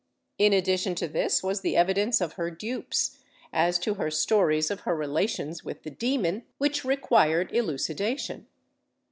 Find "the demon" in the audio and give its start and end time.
5.83-6.41